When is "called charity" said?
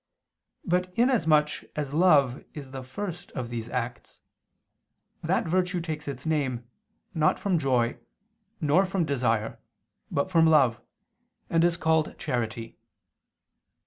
11.77-12.79